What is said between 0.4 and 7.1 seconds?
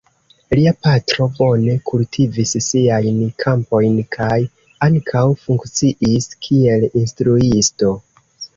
Lia patro bone kultivis siajn kampojn kaj ankaŭ funkciis kiel